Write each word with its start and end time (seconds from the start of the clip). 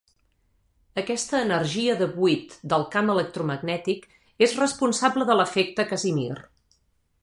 Aquesta 1.01 1.41
energia 1.47 1.97
de 1.99 2.07
buit 2.15 2.57
del 2.73 2.87
camp 2.97 3.13
electromagnètic 3.17 4.11
és 4.49 4.59
responsable 4.65 5.31
de 5.33 5.41
l'efecte 5.41 5.91
Casimir. 5.95 6.37